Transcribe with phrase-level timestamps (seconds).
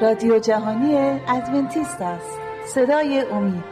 [0.00, 0.96] رادیو جهانی
[1.28, 2.38] ادونتیست است.
[2.74, 3.64] صدای امید.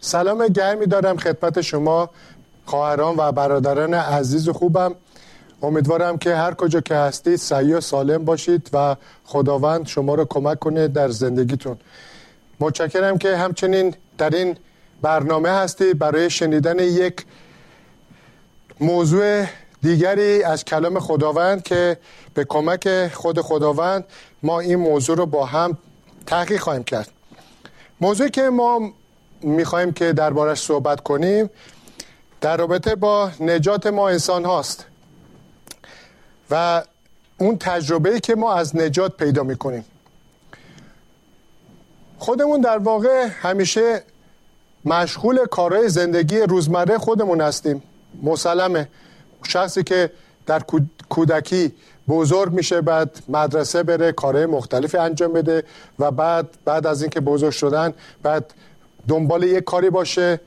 [0.00, 2.10] سلام گرمی دارم خدمت شما
[2.64, 4.94] خواهران و برادران عزیز و خوبم.
[5.62, 10.58] امیدوارم که هر کجا که هستید سعی و سالم باشید و خداوند شما رو کمک
[10.58, 11.76] کنه در زندگیتون.
[12.60, 14.56] متشکرم که همچنین در این
[15.02, 17.24] برنامه هستید برای شنیدن یک
[18.80, 19.46] موضوع
[19.82, 21.98] دیگری از کلام خداوند که
[22.34, 24.04] به کمک خود خداوند
[24.42, 25.78] ما این موضوع رو با هم
[26.26, 27.08] تحقیق خواهیم کرد.
[28.00, 28.92] موضوعی که ما
[29.42, 31.50] می‌خواهیم که دربارش صحبت کنیم
[32.40, 34.86] در رابطه با نجات ما انسان هاست
[36.50, 36.82] و
[37.38, 39.84] اون تجربه که ما از نجات پیدا می‌کنیم.
[42.18, 44.02] خودمون در واقع همیشه
[44.84, 47.82] مشغول کارهای زندگی روزمره خودمون هستیم.
[48.22, 48.88] مسلمه.
[49.42, 50.10] شخصی که
[50.46, 50.62] در
[51.08, 51.74] کودکی
[52.08, 55.64] بزرگ میشه بعد مدرسه بره کارهای مختلفی انجام بده
[55.98, 58.54] و بعد بعد از اینکه بزرگ شدن بعد
[59.08, 60.40] دنبال یک کاری باشه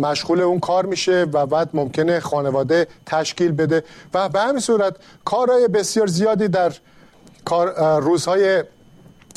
[0.00, 3.84] مشغول اون کار میشه و بعد ممکنه خانواده تشکیل بده.
[4.14, 6.72] و به همین صورت کارهای بسیار زیادی در
[8.00, 8.64] روزهای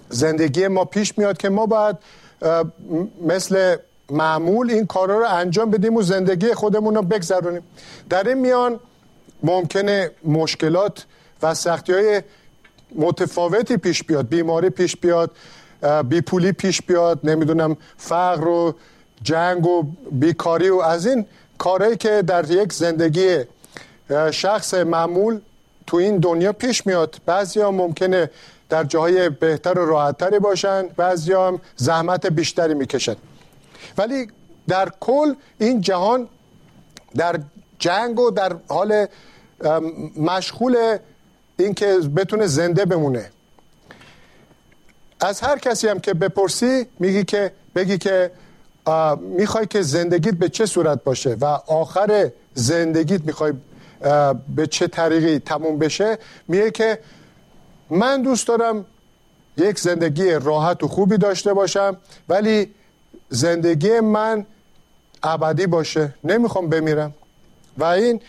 [0.09, 1.95] زندگی ما پیش میاد که ما باید
[3.21, 3.75] مثل
[4.09, 7.61] معمول این کارا رو انجام بدیم و زندگی خودمون رو بگذرونیم.
[8.09, 8.79] در این میان
[9.43, 11.05] ممکنه مشکلات
[11.41, 12.21] و سختی های
[12.95, 14.27] متفاوتی پیش بیاد.
[14.27, 15.31] بیماری پیش بیاد
[16.09, 18.75] بیپولی پیش بیاد نمی‌دونم فقر و
[19.23, 21.25] جنگ و بیکاری و از این
[21.57, 23.37] کارهایی که در یک زندگی
[24.31, 25.39] شخص معمول
[25.87, 27.15] تو این دنیا پیش میاد.
[27.25, 28.29] بعضی ها ممکنه
[28.69, 33.15] در جاهای بهتر و راحتتری باشن بعضی هم زحمت بیشتری می‌کشن
[33.97, 34.27] ولی
[34.67, 36.27] در کل این جهان
[37.15, 37.39] در
[37.79, 39.05] جنگ و در حال
[40.17, 40.97] مشغول
[41.57, 43.29] اینکه بتونه زنده بمونه.
[45.21, 48.31] از هر کسی هم که بپرسی میگی که بگی که
[49.19, 53.53] می‌خوای که زندگیت به چه صورت باشه و آخر زندگیت می‌خوای
[54.55, 56.99] به چه طریقی تموم بشه میگه که
[57.89, 58.85] من دوست دارم
[59.57, 61.97] یک زندگی راحت و خوبی داشته باشم
[62.29, 62.73] ولی
[63.29, 64.45] زندگی من
[65.23, 66.13] ابدی باشه.
[66.23, 67.13] نمی‌خوام بمیرم.
[67.77, 68.21] و این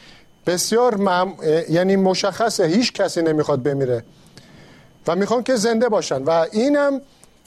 [0.46, 1.00] بسیار
[1.68, 4.04] یعنی مشخصه هیچ کسی نمی‌خواد بمیره.
[5.06, 6.22] و می‌خوان که زنده باشن.
[6.22, 7.00] و اینم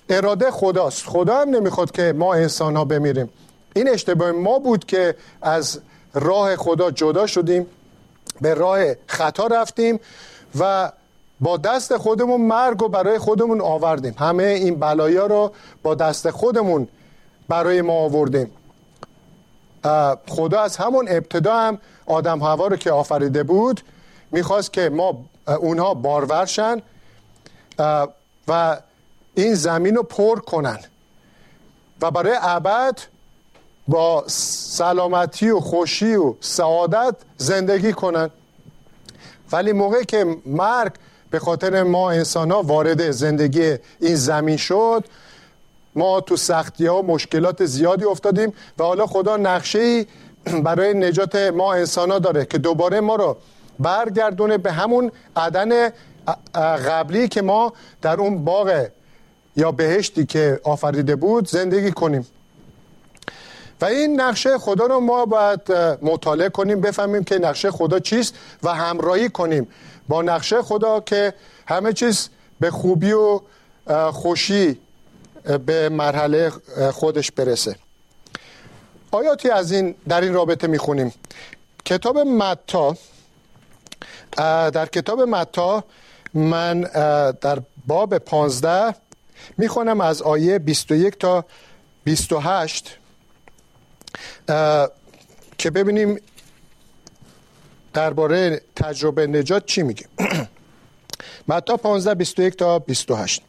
[0.09, 1.05] اراده خداست.
[1.05, 3.29] خدا هم نمی‌خواد که ما انسان ها بمیریم.
[3.75, 5.79] این اشتباه ما بود که از
[6.13, 7.65] راه خدا جدا شدیم
[8.41, 9.99] به راه خطا رفتیم
[10.59, 10.91] و
[11.41, 14.15] با دست خودمون مرگ و برای خودمون آوردیم.
[14.19, 15.51] همه این بلایا رو
[15.83, 16.87] با دست خودمون
[17.47, 18.51] برای ما آوردیم.
[20.27, 23.81] خدا از همون ابتدا هم آدم هوا رو که آفریده بود
[24.31, 25.25] می‌خواست که ما
[25.59, 26.81] اونها بارورشن
[28.47, 28.77] و
[29.33, 30.79] این زمین رو پر کنن.
[32.01, 32.99] و برای ابد
[33.87, 38.29] با سلامتی و خوشی و سعادت زندگی کنن.
[39.51, 40.91] ولی موقعی که مرگ
[41.29, 45.03] به خاطر ما انسان ها وارد زندگی این زمین شد.
[45.95, 50.05] ما تو سختی ها و مشکلات زیادی افتادیم و حالا خدا نقشه
[50.63, 53.37] برای نجات ما انسان ها داره که دوباره ما رو
[53.79, 55.89] برگردونه به همون عدن
[56.55, 58.87] قبلی که ما در اون باغ
[59.55, 62.27] یا بهشتی که آفریده بود زندگی کنیم.
[63.81, 68.73] و این نقشه خدا رو ما باید مطالعه کنیم بفهمیم که نقشه خدا چیست و
[68.73, 69.67] همراهی کنیم.
[70.09, 71.33] با نقشه خدا که
[71.67, 73.41] همه چیز به خوبی و
[74.11, 74.79] خوشی
[75.65, 76.49] به مرحله
[76.93, 77.75] خودش برسه.
[79.11, 81.13] آیاتی از این در این رابطه می‌خونیم.
[81.85, 82.97] کتاب متا
[84.71, 85.83] در کتاب متا
[86.33, 86.81] من
[87.41, 88.95] در باب پانزده
[89.57, 91.45] می‌خونم از آیه 21 تا
[92.03, 92.97] 28
[95.57, 96.21] که ببینیم
[97.93, 100.05] درباره تجربه نجات چی میگه؟
[101.47, 103.41] متا 15 21 تا 28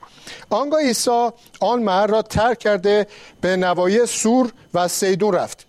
[0.51, 3.07] آنگاه عیسی آن محل را ترک کرده
[3.41, 5.67] به نوایی سور و سیدون رفت.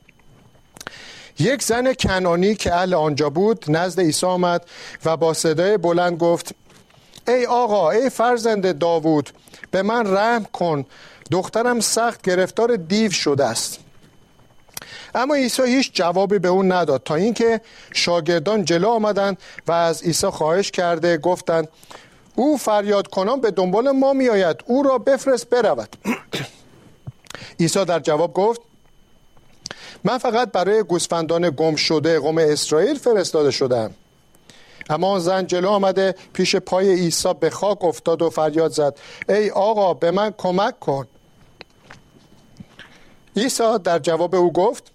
[1.39, 4.65] یک زن کنانی که اهل آنجا بود نزد عیسی آمد
[5.05, 6.55] و با صدای بلند گفت
[7.27, 9.29] ای آقا ای فرزند داوود
[9.71, 10.85] به من رحم کن.
[11.31, 13.79] دخترم سخت گرفتار دیو شده است.
[15.15, 17.61] اما عیسی هیچ جوابی به اون نداد تا اینکه
[17.93, 19.37] شاگردان جلو آمدند
[19.67, 21.67] و از عیسی خواهش کرده گفتند
[22.35, 25.95] او فریاد کنان به دنبال ما میآید او را بفرست برود.
[27.59, 28.61] عیسی در جواب گفت
[30.03, 33.93] من فقط برای گوسفندان گم شده قوم اسرائیل فرستاده شدم
[34.89, 38.99] اما آن زن جلو آمده پیش پای عیسی به خاک افتاد و فریاد زد
[39.29, 41.07] ای آقا به من کمک کن.
[43.35, 44.91] عیسی در جواب او گفت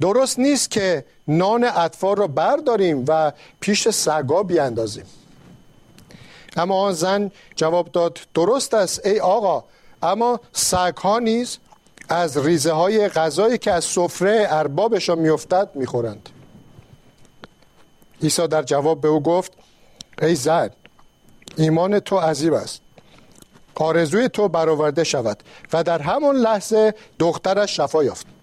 [0.00, 5.04] درست نیست که نان اطفال را برداریم و پیش سگا بیاندازیم.
[6.56, 9.64] اما آن زن جواب داد درست است ای آقا
[10.02, 11.58] اما سگ ها نیز
[12.08, 16.28] از ریزه های غذایی که از سفره اربابشان میافتد می‌خورند.
[18.22, 19.52] عیسی در جواب به او گفت
[20.22, 20.70] ای زن
[21.56, 22.80] ایمان تو عذیب است.
[23.74, 25.42] آرزوی تو برآورده شود
[25.72, 28.35] و در همان لحظه دخترش شفا یافت.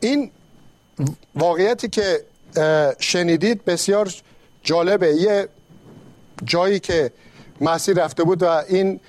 [0.00, 0.30] این
[1.34, 2.24] واقعیتی که
[2.98, 4.14] شنیدید بسیار
[4.62, 5.14] جالبه.
[5.14, 5.48] یه
[6.44, 7.12] جایی که
[7.60, 9.00] مسیح رفته بود و این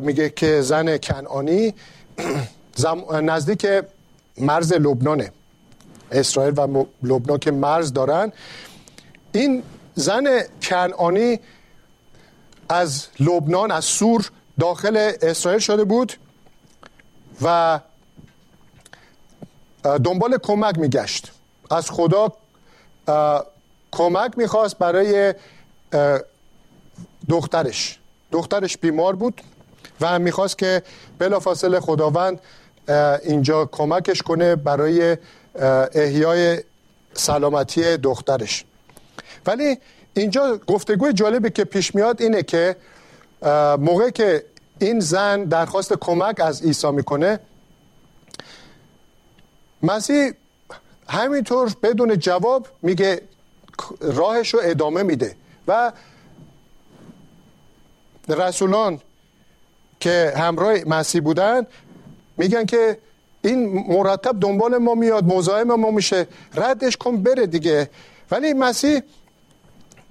[0.00, 1.74] میگه که زن کنعانی
[3.22, 3.66] نزدیک
[4.38, 5.32] مرز لبنانه.
[6.12, 8.32] اسرائیل و لبنان که مرز دارن.
[9.32, 9.62] این
[9.94, 11.40] زن کنعانی
[12.68, 16.12] از لبنان از سور داخل اسرائیل شده بود
[17.42, 17.80] و
[19.84, 21.32] دنبال کمک میگشت.
[21.70, 22.32] از خدا
[23.92, 25.34] کمک می‌خواست برای
[27.28, 27.98] دخترش.
[28.32, 29.40] دخترش بیمار بود
[30.00, 30.82] و می‌خواست که
[31.18, 32.40] بلافاصله خداوند
[33.22, 35.16] اینجا کمکش کنه برای
[35.94, 36.62] احیای
[37.14, 38.64] سلامتی دخترش.
[39.46, 39.78] ولی
[40.14, 42.76] اینجا گفتگوی جالبی که پیش میاد اینه که
[43.78, 44.44] موقع که
[44.78, 47.40] این زن درخواست کمک از عیسی می‌کنه
[49.84, 50.32] مسیح
[51.08, 53.22] همینطور بدون جواب میگه
[54.00, 55.36] راهش رو ادامه میده
[55.68, 55.92] و
[58.28, 59.00] رسولان
[60.00, 61.66] که همراه مسیح بودن
[62.36, 62.98] میگن که
[63.42, 67.90] این مرتب دنبال ما میاد مزاحم ما میشه ردش کن بره دیگه.
[68.30, 69.00] ولی مسیح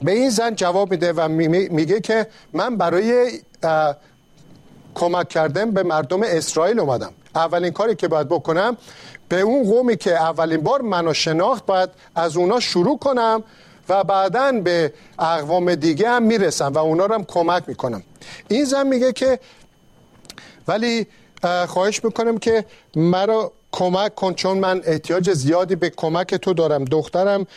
[0.02, 3.40] به این زن جواب میده و میگه که من برای
[4.96, 7.14] کمک کردن به مردم اسرائیل اومدم.
[7.36, 8.78] اولین کاری که باید بکنم
[9.30, 13.44] به اون قومی که اولین بار منو شناخت باید از اونا شروع کنم
[13.90, 18.04] و بعدا به اقوام دیگه هم می‌رسم و اونا رو هم کمک می‌کنم.
[18.48, 19.40] این زن میگه که
[20.68, 21.08] ولی
[21.68, 22.66] خواهش می‌کنم که
[22.96, 27.48] مرا کمک کن چون من احتیاج زیادی به کمک تو دارم دخترم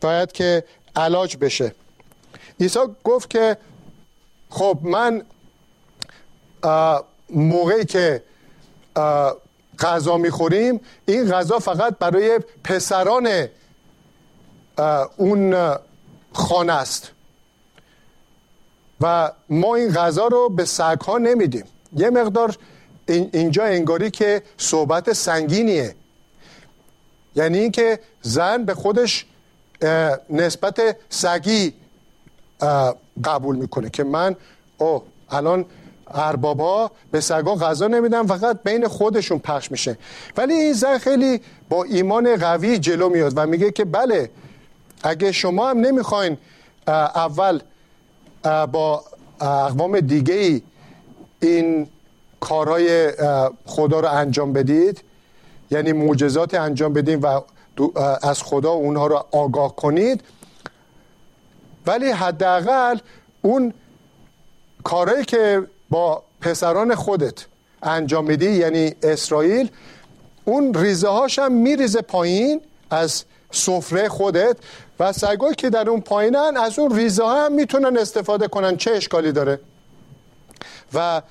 [0.00, 0.64] باید که
[0.96, 1.74] علاج بشه.
[2.60, 3.56] عیسی گفت که
[4.50, 5.22] خب من
[7.30, 8.22] موقعی که
[9.78, 13.48] غذا می‌خوریم این غذا فقط برای پسران
[15.16, 15.74] اون
[16.32, 17.10] خانه است.
[19.00, 21.64] و ما این غذا رو به سگ ها نمیدیم.
[21.96, 22.56] یه مقدار
[23.06, 25.94] اینجا انگاری که صحبت سنگینیه.
[27.34, 29.26] یعنی اینکه زن به خودش
[30.30, 31.74] نسبت سگی
[33.24, 34.36] قبول می‌کنه که من
[34.78, 35.64] او الان
[36.14, 39.98] اربابا به سگا غذا نمیدن فقط بین خودشون پخش میشه.
[40.36, 44.30] ولی این زن خیلی با ایمان قوی جلو میاد و میگه که بله
[45.02, 46.38] اگه شما هم نمی‌خواین
[46.86, 47.60] اول
[48.72, 49.04] با
[49.40, 50.62] اقوام دیگه ای
[51.40, 51.88] این
[52.40, 53.12] کارهای
[53.66, 55.02] خدا رو انجام بدید
[55.70, 57.44] یعنی معجزات انجام بدید و
[58.22, 60.20] از خدا اونها رو آگاه کنید.
[61.86, 62.98] ولی حداقل
[63.42, 63.74] اون
[64.84, 67.46] کارهایی که با پسران خودت
[67.82, 69.70] انجام میدی یعنی اسرائیل
[70.44, 74.56] اون ریزه هاش هم میریزه پایین از سفره خودت
[75.00, 78.76] و سگایی که در اون پایینن از اون ریزه ها هم می‌تونن استفاده کنن.
[78.76, 79.60] چه اشکالی داره؟
[80.94, 81.22] و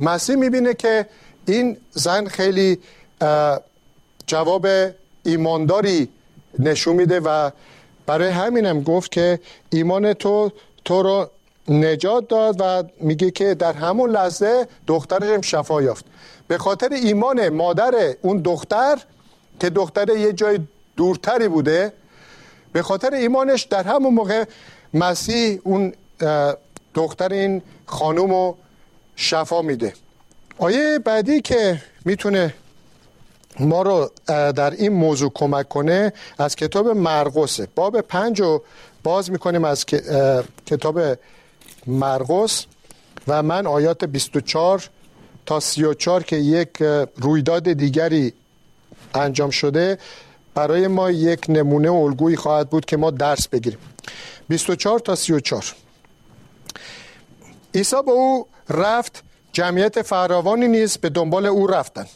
[0.00, 1.06] مسیح می‌بینه که
[1.46, 2.78] این زن خیلی
[4.26, 4.66] جواب
[5.22, 6.08] ایمانداری
[6.58, 7.50] نشون میده و
[8.06, 10.52] برای همینم گفت که ایمان تو
[10.84, 11.30] تو رو
[11.68, 16.04] نجات داد و میگه که در همون لحظه دخترش هم شفا یافت.
[16.48, 18.98] به خاطر ایمان مادر اون دختر
[19.60, 20.58] که دختر یه جای
[20.96, 21.92] دورتری بوده
[22.72, 24.44] به خاطر ایمانش در همون موقع
[24.94, 25.92] مسیح اون
[26.94, 28.56] دختر این خانوم رو
[29.16, 29.94] شفا میده.
[30.58, 32.54] آیه بعدی که می‌تونه
[33.60, 38.62] ما رو در این موضوع کمک کنه از کتاب مرقسه باب پنج رو
[39.02, 39.86] باز می‌کنیم از
[40.66, 41.00] کتاب
[41.86, 42.66] مرقس
[43.28, 44.88] و من آیات 24
[45.46, 46.82] تا 34 که یک
[47.16, 48.32] رویداد دیگری
[49.14, 49.98] انجام شده
[50.54, 53.78] برای ما یک نمونه الگویی خواهد بود که ما درس بگیریم.
[54.48, 55.64] 24 تا 34
[57.74, 62.06] عیسی به او رفت جمعیت فراوانی نیز به دنبال او رفتن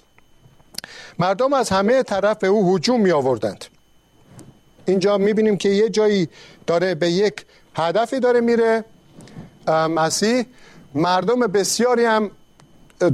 [1.19, 3.65] مردم از همه طرف به او هجوم می آوردند
[4.87, 6.29] اینجا می بینیم که یه جایی
[6.67, 8.85] داره به یک هدفی داره میره.
[9.69, 10.45] مسیح.
[10.95, 12.31] مردم بسیاری هم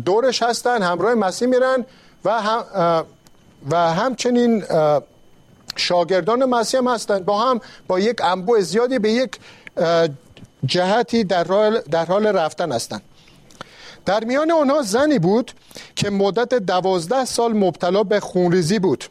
[0.04, 1.84] دورش هستن همراه مسیح میرن
[2.24, 3.04] و هم
[3.70, 4.64] و همچنین
[5.76, 9.38] شاگردان مسیح هم هستند با هم با یک انبوه زیادی به یک
[10.64, 13.02] جهتی در حال, در حال رفتن هستند
[14.06, 15.52] در میان آنها زنی بود
[15.96, 19.04] که مدت دوازده سال مبتلا به خونریزی بود.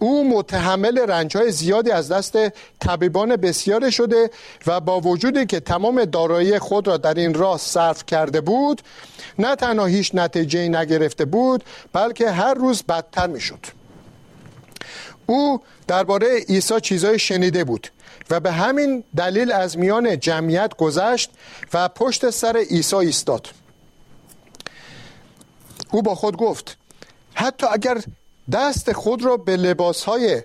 [0.00, 2.38] او متحمل رنج های زیادی از دست
[2.78, 4.30] طبیبان بسیار شده
[4.66, 8.82] و با وجودی که تمام دارایی خود را در این راه صرف کرده بود
[9.38, 13.66] نه تنها هیچ نتیجه نگرفته بود بلکه هر روز بدتر می شد
[15.26, 17.88] او درباره عیسی چیزای شنیده بود
[18.30, 21.30] و به همین دلیل از میان جمعیت گذشت
[21.74, 23.48] و پشت سر عیسی ایستاد.
[25.90, 26.76] او با خود گفت
[27.34, 28.02] حتی اگر
[28.52, 30.42] دست خود را به لباسهای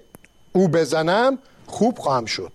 [0.53, 2.51] او بزنم خوب خواهم شد.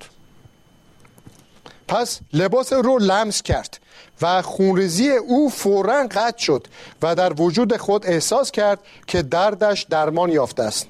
[1.89, 3.79] پس لباس رو لمس کرد
[4.23, 6.67] و خونریزی او فورا قطع شد
[7.03, 10.87] و در وجود خود احساس کرد که دردش درمان یافته است.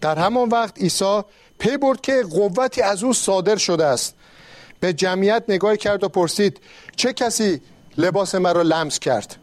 [0.00, 1.22] در همان وقت عیسی
[1.58, 4.14] پی برد که قوتی از او صادر شده است.
[4.80, 6.60] به جمعیت نگاه کرد و پرسید
[6.96, 7.60] چه کسی
[7.98, 9.36] لباس مرا لمس کرد؟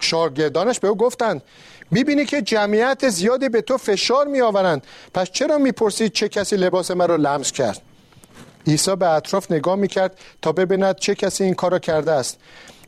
[0.00, 1.42] شاگردانش به او گفتند
[1.90, 4.82] می‌بینی که جمعیت زیادی به تو فشار میآورند.
[5.14, 7.82] پس چرا می‌پرسید چه کسی لباس مرا لمس کرد؟
[8.66, 12.38] عیسی به اطراف نگاه می‌کرد تا ببیند چه کسی این کار را کرده است.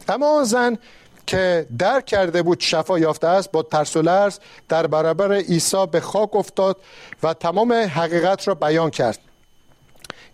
[0.09, 0.79] اما آن زن
[1.27, 4.39] که درک کرده بود شفا یافته است با ترس و لرز
[4.69, 6.77] در برابر عیسی به خاک افتاد
[7.23, 9.19] و تمام حقیقت را بیان کرد.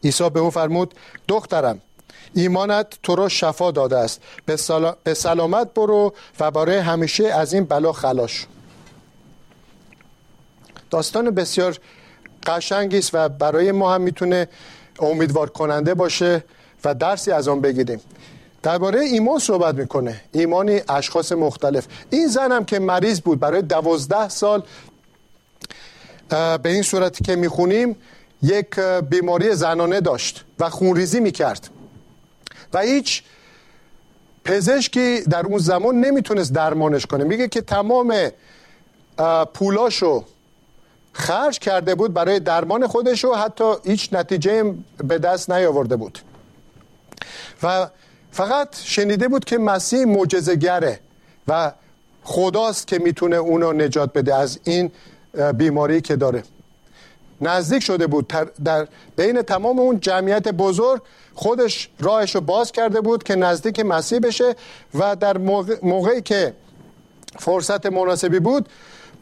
[0.04, 0.94] عیسی به او فرمود
[1.28, 1.80] دخترم
[2.34, 4.22] ایمانت تو را شفا داده است.
[5.04, 8.46] به, سلامت برو و برای همیشه از این بلا خلاش
[10.90, 11.78] داستان بسیار
[12.46, 14.48] قشنگی است و برای ما هم می‌تونه
[14.98, 16.44] امیدوار کننده باشه
[16.84, 18.00] و درسی از آن بگیریم.
[18.62, 20.20] درباره ایمان صحبت می‌کنه.
[20.32, 21.86] ایمانی اشخاص مختلف.
[22.10, 24.62] این زنم که مریض بود برای دوازده سال
[26.28, 27.96] به این صورتی که می‌خونیم
[28.42, 31.68] یک بیماری زنانه داشت و خونریزی می‌کرد.
[32.72, 33.22] و هیچ
[34.44, 37.24] پزشکی در اون زمان نمی‌تونست درمانش کنه.
[37.24, 38.30] میگه که تمام
[39.54, 40.24] پولاشو
[41.16, 46.18] خرج کرده بود برای درمان خودش و حتی هیچ نتیجه به دست نیاورده بود.
[47.62, 47.88] و
[48.30, 51.00] فقط شنیده بود که مسیح معجزه‌گره
[51.48, 51.72] و
[52.22, 54.92] خداست که می‌تونه اونو نجات بده از این
[55.54, 56.42] بیماری که داره.
[57.40, 58.26] نزدیک شده بود.
[58.64, 61.02] در بین تمام اون جمعیت بزرگ
[61.34, 64.56] خودش راهش رو باز کرده بود که نزدیک مسیح بشه
[64.94, 65.38] و در
[65.82, 66.54] موقعی که
[67.38, 68.68] فرصت مناسبی بود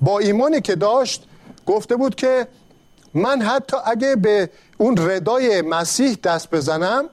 [0.01, 1.27] با ایمانی که داشت
[1.67, 2.47] گفته بود که
[3.15, 7.05] من حتی اگه به اون ردای مسیح دست بزنم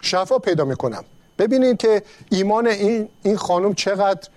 [0.00, 1.04] شفا پیدا می‌کنم.
[1.38, 4.28] ببینید که ایمان این, این خانم چقدر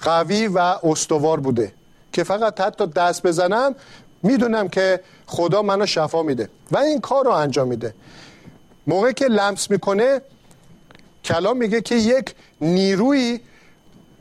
[0.00, 1.72] قوی و استوار بوده
[2.12, 3.74] که فقط حتی دست بزنم
[4.22, 7.94] می‌دونم که خدا منو شفا میده و این کار رو انجام میده.
[8.86, 10.20] موقعی که لمس می‌کنه
[11.24, 13.40] کلام میگه که یک نیروی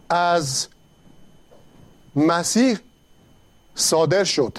[0.09, 0.67] از
[2.15, 2.77] مسیح
[3.75, 4.57] صادر شد.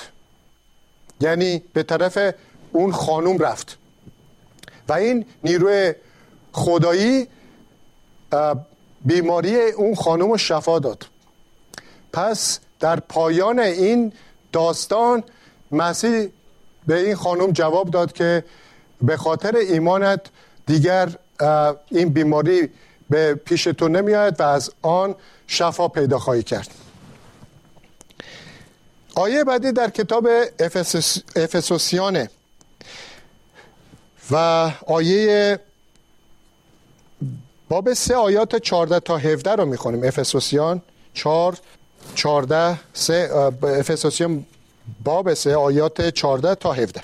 [1.21, 2.35] یعنی به طرف
[2.73, 3.79] اون خانوم رفت.
[4.89, 5.95] و این نیروی
[6.53, 7.29] خدایی
[9.05, 11.07] بیماری اون خانوم رو شفا داد.
[12.13, 14.13] پس در پایان این
[14.53, 15.25] داستان
[15.73, 16.29] مسیح
[16.87, 18.45] به این خانم جواب داد که
[19.03, 20.21] به خاطر ایمانت
[20.67, 21.09] دیگر
[21.91, 22.69] این بیماری
[23.11, 25.15] به پیش تو نمیاد و از آن
[25.47, 26.69] شفا پیدا خواهی کرد.
[29.17, 30.29] آیه بعدی در کتاب
[30.61, 31.19] افسوس...
[31.37, 32.31] افسوسیانه.
[34.31, 34.37] و
[34.87, 35.61] آیه
[37.69, 40.05] باب سه آیات 14 تا 17 رو می‌خونیم.
[40.05, 40.83] افسوسیان
[41.15, 41.59] 4
[42.15, 43.31] 14 سه
[43.63, 44.47] افسوسیان
[45.05, 47.03] باب سه آیات 14 تا 17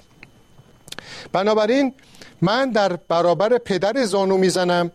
[1.32, 1.94] بنابراین
[2.40, 4.90] من در برابر پدر زانو می‌زنم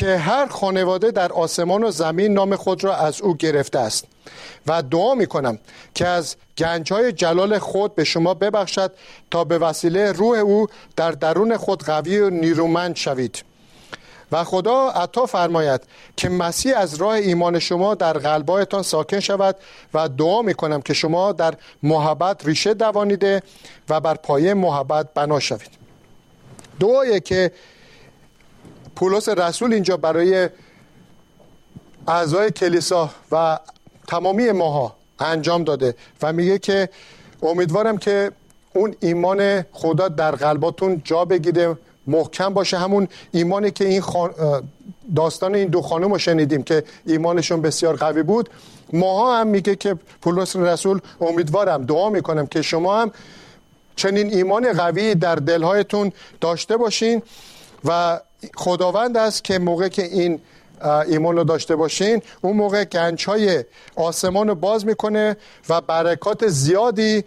[0.00, 4.04] که هر خانواده در آسمان و زمین نام خود را از او گرفته است.
[4.66, 5.58] و دعا می کنم
[5.94, 8.92] که از گنجهای جلال خود به شما ببخشد
[9.30, 10.66] تا به وسیله روح او
[10.96, 13.44] در درون خود قوی و نیرومند شوید.
[14.32, 15.80] و خدا عطا فرماید
[16.16, 19.56] که مسیح از راه ایمان شما در قلبایتان ساکن شود
[19.94, 23.42] و دعا می کنم که شما در محبت ریشه دوانیده
[23.88, 25.70] و بر پایه محبت بنا شوید.
[26.80, 27.52] دعایی که
[28.96, 30.48] پولس رسول اینجا برای
[32.08, 33.58] اعضای کلیسا و
[34.08, 36.88] تمامی ماها انجام داده و میگه که
[37.42, 38.32] امیدوارم که
[38.74, 42.78] اون ایمان خدا در قلباتون جا بگیره محکم باشه.
[42.78, 44.02] همون ایمانی که این
[45.16, 48.50] داستان این دو خانم رو شنیدیم که ایمانشون بسیار قوی بود.
[48.92, 53.12] ماها هم میگه که پولس رسول امیدوارم دعا می‌کنم که شما هم
[53.96, 57.22] چنین ایمان قوی در دلهایتون داشته باشین
[57.84, 58.20] و
[58.56, 60.40] خداوند است که موقع که این
[61.06, 63.64] ایمان رو داشته باشین اون موقع گنج های
[63.96, 65.36] آسمان رو باز می‌کنه
[65.68, 67.24] و برکات زیادی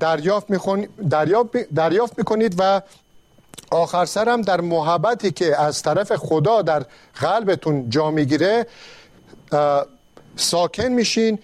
[0.00, 0.88] دریافت, میخون
[1.74, 2.82] دریافت می‌کنید و
[3.70, 6.84] آخر سرم در محبتی که از طرف خدا در
[7.14, 8.66] قلبتون جا می‌گیره
[10.36, 11.38] ساکن میشین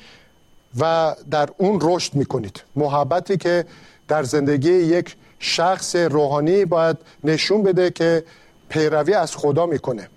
[0.80, 2.62] و در اون رشد می‌کنید.
[2.76, 3.64] محبتی که
[4.08, 8.24] در زندگی یک شخص روحانی باید نشون بده که
[8.68, 10.08] پیروی از خدا می‌کنه.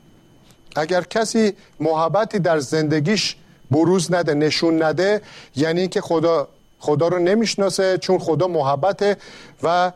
[0.76, 3.36] اگر کسی محبتی در زندگیش
[3.72, 5.22] بروز نده نشون نده
[5.56, 6.48] یعنی که خدا
[6.80, 9.18] خدا رو نمی‌شناسه چون خدا محبته
[9.64, 9.92] و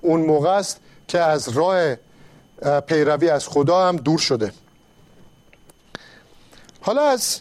[0.00, 1.96] اون موقع است که از راه
[2.86, 4.52] پیروی از خدا هم دور شده.
[6.80, 7.40] حالا از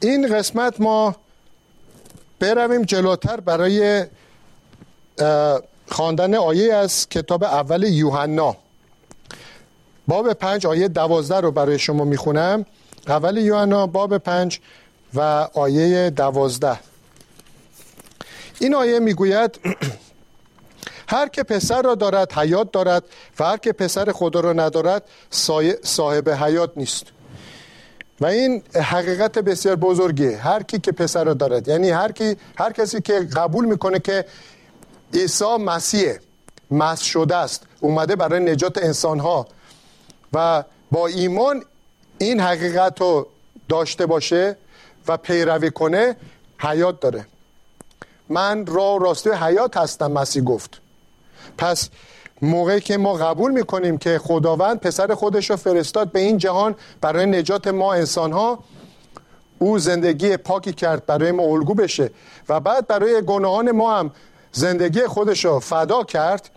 [0.00, 1.16] این قسمت ما
[2.38, 4.06] برویم جلوتر برای
[5.90, 8.56] خواندن آیه از کتاب اول یوحنا.
[10.08, 12.66] باب پنج آیه دوازده رو برای شما می‌خونم.
[13.08, 14.60] اول یوحنا باب پنج
[15.14, 15.20] و
[15.54, 16.78] آیه دوازده.
[18.58, 19.60] این آیه می‌گوید
[21.14, 23.04] هر که پسر را دارد حیات دارد
[23.38, 25.02] و هر که پسر خدا را ندارد
[25.82, 27.06] صاحب حیات نیست.
[28.20, 30.36] و این حقیقت بسیار بزرگیه.
[30.36, 34.24] هر کی که پسر را دارد یعنی هر, کی، هر کسی که قبول می‌کنه که
[35.14, 36.14] عیسی مسیح
[36.70, 37.66] مس شده است.
[37.80, 39.46] اومده برای نجات انسان ها
[40.32, 41.64] و با ایمان
[42.18, 43.26] این حقیقت رو
[43.68, 44.56] داشته باشه
[45.08, 46.16] و پیروی کنه
[46.58, 47.26] حیات داره.
[48.28, 50.80] من را راستی حیات هستم مسیح گفت.
[51.58, 51.88] پس
[52.42, 57.26] موقعی که ما قبول می‌کنیم که خداوند پسر خودش رو فرستاد به این جهان برای
[57.26, 58.64] نجات ما انسان ها
[59.58, 62.10] او زندگی پاکی کرد برای ما الگو بشه
[62.48, 64.10] و بعد برای گناهان ما هم
[64.52, 66.50] زندگی خودش رو فدا کرد.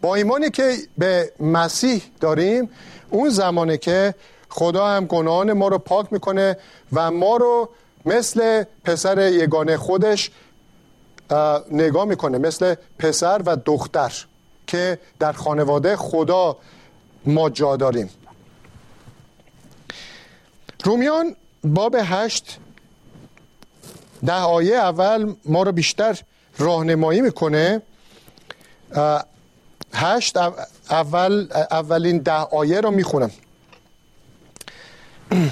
[0.00, 2.70] با ایمانی که به مسیح داریم
[3.10, 4.14] اون زمانه که
[4.48, 6.56] خدا هم گناهان ما رو پاک می‌کنه
[6.92, 7.68] و ما رو
[8.06, 10.30] مثل پسر یگانه خودش
[11.70, 14.24] نگاه می‌کنه مثل پسر و دختر
[14.66, 16.56] که در خانواده خدا
[17.26, 18.10] ما جا داریم.
[20.84, 22.58] رومیان باب هشت
[24.26, 26.20] ده آیه اول ما رو بیشتر
[26.58, 27.82] راهنمایی می‌کنه
[29.94, 30.36] هشت
[30.90, 33.30] اول اولین ده آیه رو می‌خونم.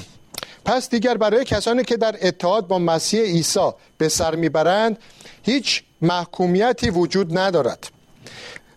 [0.64, 4.98] پس دیگر برای کسانی که در اتحاد با مسیح عیسی به سر می‌برند
[5.42, 7.90] هیچ محکومیتی وجود ندارد.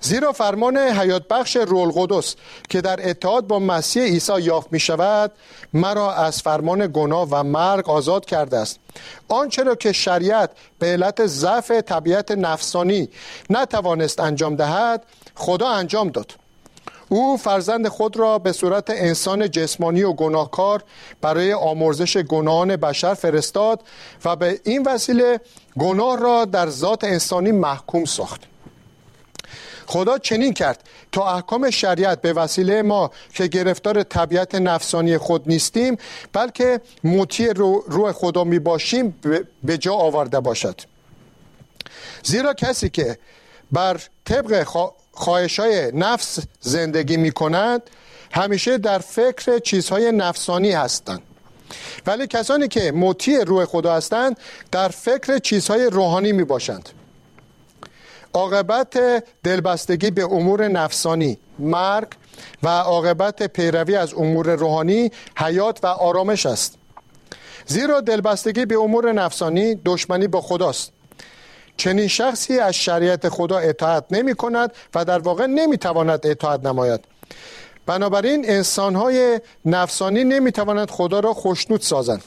[0.06, 2.36] زیرا فرمان حیات بخش رول قدس
[2.70, 5.32] که در اتحاد با مسیح عیسی یافت می شود
[5.74, 8.80] مرا از فرمان گناه و مرگ آزاد کرده است.
[9.28, 13.10] آنچه را که شریعت به علت ضعف طبیعت نفسانی
[13.50, 15.04] نتوانست انجام دهد
[15.36, 16.32] خدا انجام داد.
[17.10, 20.84] او فرزند خود را به صورت انسان جسمانی و گناهکار
[21.22, 23.84] برای آمرزش گناهان بشر فرستاد
[24.26, 25.40] و به این وسیله
[25.80, 28.55] گناه را در ذات انسانی محکوم ساخت.
[29.86, 30.84] خدا چنین کرد.
[31.12, 35.98] تا احکام شریعت به وسیله ما که گرفتار طبیعت نفسانی خود نیستیم
[36.34, 37.54] بلکه مطیع
[37.88, 39.16] روح خدا می باشیم
[39.64, 40.82] به جا آورده باشد.
[42.24, 43.18] زیرا کسی که
[43.72, 44.64] بر طبق
[45.12, 47.82] خواهش های نفس زندگی می کند
[48.32, 51.22] همیشه در فکر چیزهای نفسانی هستند.
[52.06, 54.38] ولی کسانی که مطیع روح خدا هستند
[54.72, 56.90] در فکر چیزهای روحانی می باشند.
[58.36, 62.08] عاقبت دلبستگی به امور نفسانی مرگ
[62.64, 66.78] و عاقبت پیروی از امور روحانی حیات و آرامش است.
[67.66, 70.92] زیرا دلبستگی به امور نفسانی دشمنی با خداست.
[71.78, 77.06] چنین شخصی از شریعت خدا اطاعت نمی کند و در واقع نمی تواند اطاعت نماید.
[77.86, 82.24] بنابراین انسانهای نفسانی نمی توانند خدا را خوشنود سازند.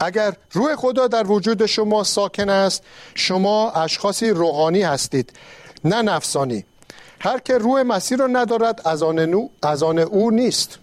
[0.00, 2.82] اگر روح خدا در وجود شما ساکن است
[3.14, 5.32] شما اشخاصی روحانی هستید
[5.84, 6.64] نه نفسانی.
[7.20, 10.78] هر که روح مسیح را ندارد از آن, از آن او نیست.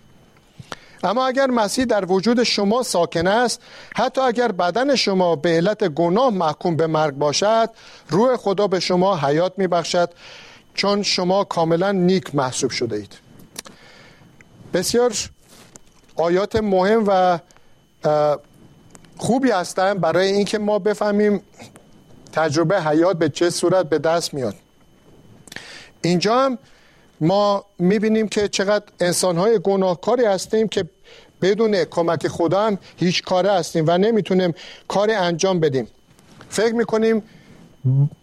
[1.04, 3.62] اما اگر مسیح در وجود شما ساکن است
[3.96, 7.70] حتی اگر بدن شما به علت گناه محکوم به مرگ باشد
[8.10, 10.10] روح خدا به شما حیات می بخشد
[10.74, 13.18] چون شما کاملا نیک محسوب شده اید.
[14.74, 15.14] بسیار
[16.16, 17.40] آیات مهم و
[19.22, 21.42] خوبی هستن برای اینکه ما بفهمیم
[22.34, 24.56] تجربه حیات به چه صورت به دست میاد.
[26.02, 26.58] اینجا هم
[27.20, 30.86] ما می‌بینیم که چقدر انسانهای گناهکاری هستیم که
[31.42, 34.54] بدون کمک خدا هم هیچ کاره هستیم و نمی‌تونیم
[34.88, 35.88] کاری انجام بدیم.
[36.50, 37.24] فکر می‌کنیم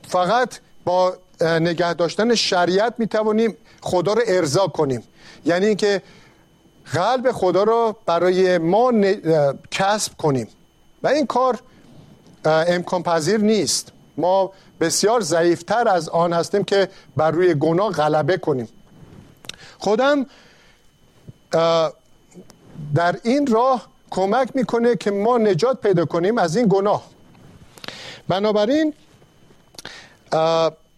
[0.09, 5.03] فقط با نگه داشتن شریعت می‌توانیم خدا رو ارضا کنیم.
[5.45, 6.03] یعنی اینکه
[6.93, 8.93] قلب خدا رو برای ما
[9.71, 10.49] کسب کنیم.
[11.03, 11.59] و این کار
[12.45, 13.93] امکان پذیر نیست.
[14.17, 18.69] ما بسیار ضعیفتر از آن هستیم که بر روی گناه غلبه کنیم.
[19.79, 20.27] خودم
[22.95, 27.05] در این راه کمک می‌کنه که ما نجات پیدا کنیم از این گناه.
[28.29, 28.95] بنابراین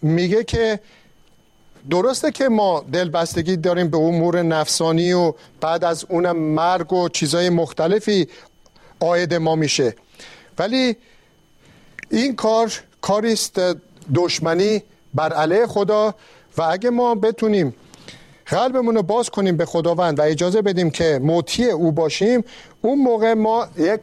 [0.02, 0.80] میگه که
[1.90, 7.50] درسته که ما دلبستگی داریم به امور نفسانی و بعد از اونم مرگ و چیزهای
[7.50, 8.28] مختلفی
[9.00, 9.94] آید ما میشه.
[10.58, 10.96] ولی
[12.10, 13.60] این کار کاریست
[14.14, 14.82] دشمنی
[15.14, 16.14] بر علیه خدا
[16.58, 17.74] و اگه ما بتونیم
[18.46, 22.44] قلبمون رو باز کنیم به خداوند و اجازه بدیم که مطیع او باشیم
[22.80, 24.00] اون موقع ما یک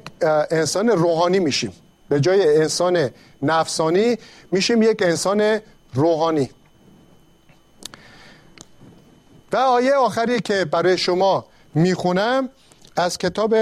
[0.51, 1.73] انسان روحانی میشیم.
[2.09, 3.09] به جای انسان
[3.41, 4.17] نفسانی
[4.51, 5.59] میشیم یک انسان
[5.93, 6.49] روحانی.
[9.51, 12.49] و آیه آخری که برای شما می‌خونم
[12.95, 13.55] از کتاب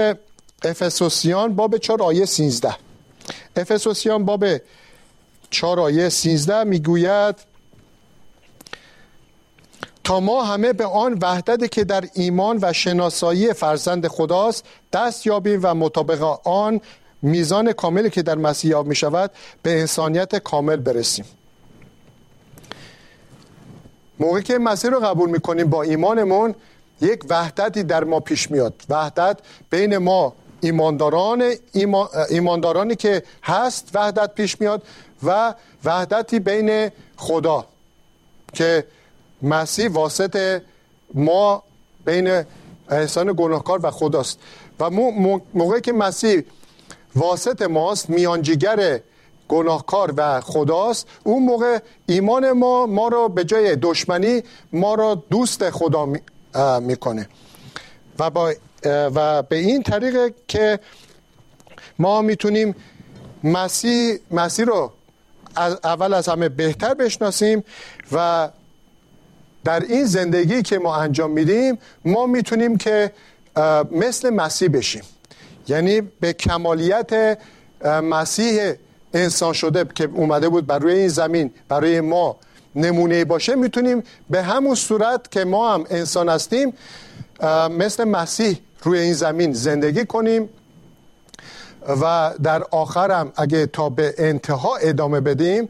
[0.64, 2.76] افسوسیان باب 4 آیه 13
[3.56, 4.44] افسوسیان باب
[5.50, 7.36] 4 آیه 13 می‌گوید
[10.04, 15.60] تا ما همه به آن وحدتی که در ایمان و شناسایی فرزند خداست دست یابیم
[15.62, 16.80] و مطابق آن
[17.22, 19.30] میزان کاملی که در مسیح یاب می شود
[19.62, 21.24] به انسانیت کامل برسیم.
[24.18, 26.54] موقعی که مسیح رو قبول می‌کنیم با ایمانمون
[27.00, 28.74] یک وحدتی در ما پیش میاد.
[28.88, 29.38] وحدت
[29.70, 30.34] بین ما
[30.66, 31.54] ایمانداران
[32.30, 34.82] ایماندارانی که هست وحدت پیش میاد
[35.22, 37.66] و وحدتی بین خدا
[38.52, 38.84] که
[39.42, 40.62] مسیح واسط
[41.14, 41.62] ما
[42.04, 42.44] بین
[42.90, 44.38] انسان گناهکار و خداست.
[44.80, 44.90] و
[45.54, 46.42] موقعی که مسیح
[47.16, 49.00] واسط ماست میانجیگر
[49.48, 55.70] گناهکار و خداست اون موقع ایمان ما ما رو به جای دشمنی ما رو دوست
[55.70, 56.08] خدا
[56.80, 57.28] می‌کنه.
[58.18, 60.78] و, با و به این طریق که
[61.98, 62.74] ما می‌تونیم
[63.44, 64.92] مسیح, مسیح رو
[65.84, 67.64] اول از همه بهتر بشناسیم
[68.12, 68.48] و
[69.64, 73.12] در این زندگی که ما انجام میدیم ما می‌تونیم که
[73.90, 75.02] مثل مسیح بشیم.
[75.68, 77.38] یعنی به کمالیت
[77.84, 78.72] مسیح
[79.14, 82.36] انسان شده که اومده بود بر روی این زمین برای ما
[82.74, 86.74] نمونه باشه می‌تونیم به همون صورت که ما هم انسان هستیم
[87.70, 90.48] مثل مسیح روی این زمین زندگی کنیم
[92.02, 95.68] و در آخرم اگه تا به انتها ادامه بدیم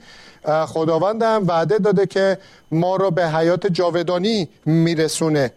[0.66, 2.38] خداوندم وعده داده که
[2.70, 5.52] ما رو به حیات جاودانی میرسونه.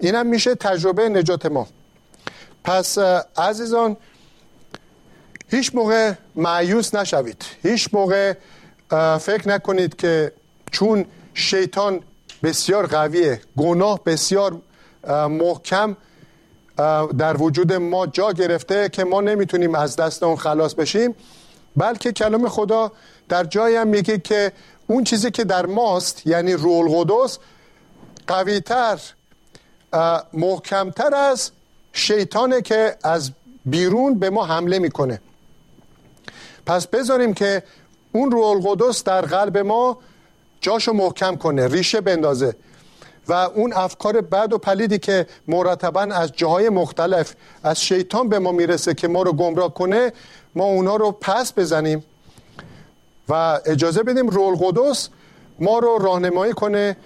[0.00, 1.66] اینم میشه تجربه نجات ما.
[2.64, 2.98] پس
[3.36, 3.96] عزیزان
[5.48, 7.44] هیچ موقع معیوس نشوید.
[7.62, 8.32] هیچ موقع
[9.18, 10.32] فکر نکنید که
[10.70, 12.00] چون شیطان
[12.42, 14.60] بسیار قویه گناه بسیار
[15.30, 15.96] محکم
[17.18, 21.14] در وجود ما جا گرفته که ما نمی‌تونیم از دست اون خلاص بشیم
[21.76, 22.92] بلکه کلام خدا
[23.28, 24.52] در جایی هم میگه که
[24.86, 27.38] اون چیزی که در ماست یعنی رول قدس
[28.26, 29.00] قویتر
[30.32, 31.50] محکمتر از
[31.92, 33.30] شیطانه که از
[33.64, 35.20] بیرون به ما حمله می‌کنه.
[36.66, 37.62] پس بذاریم که
[38.12, 39.98] اون روح القدس در قلب ما
[40.60, 42.56] جاشو محکم کنه ریشه بندازه.
[43.28, 48.52] و اون افکار بد و پلیدی که مرتبا از جاهای مختلف از شیطان به ما
[48.52, 50.12] می‌رسه که ما رو گمراه کنه
[50.54, 52.04] ما اونا رو پس بزنیم
[53.28, 55.08] و اجازه بدیم رول قدس
[55.58, 56.96] ما رو راهنمایی کنه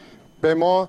[0.41, 0.89] به ما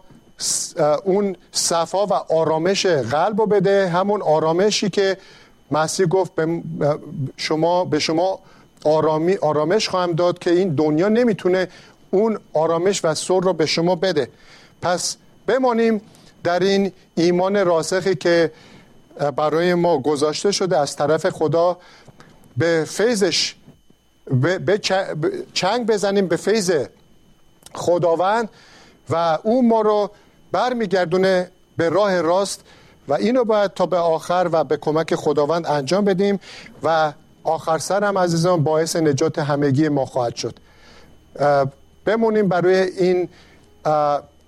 [1.03, 3.87] اون صفا و آرامش قلب رو بده.
[3.87, 5.17] همون آرامشی که
[5.71, 6.61] مسیح گفت به
[7.37, 8.39] شما به شما
[8.85, 11.67] آرامی آرامش خواهم داد که این دنیا نمی‌تونه
[12.11, 14.29] اون آرامش و سر رو به شما بده.
[14.81, 16.01] پس بمانیم
[16.43, 18.51] در این ایمان راسخی که
[19.35, 21.77] برای ما گذاشته شده از طرف خدا
[22.57, 23.55] به فیضش
[24.65, 24.81] به
[25.53, 26.71] چنگ بزنیم به فیض
[27.73, 28.49] خداوند
[29.09, 30.11] و او ما رو
[30.51, 32.63] برمیگردونه به راه راست
[33.07, 36.39] و اینو باید تا به آخر و به کمک خداوند انجام بدیم
[36.83, 37.13] و
[37.43, 40.55] آخر سر هم عزیزان باعث نجات همگی ما خواهد شد.
[42.05, 43.29] بمونیم برای این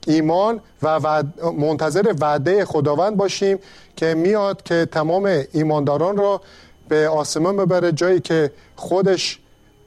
[0.08, 1.24] ایمان و
[1.58, 3.60] منتظر وعده خداوند باشیم
[3.96, 6.42] که میاد که تمام ایمانداران را
[6.88, 7.92] به آسمان ببره.
[7.92, 9.40] جایی که خودش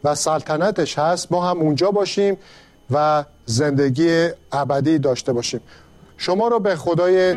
[0.04, 2.36] و سلطنتش هست ما هم اونجا باشیم
[2.90, 5.60] و زندگی ابدی داشته باشیم.
[6.16, 7.34] شما رو به خدای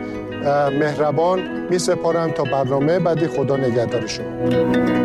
[0.70, 4.97] مهربان می سپارم تا برنامه بعدی خدا نگهدار شما.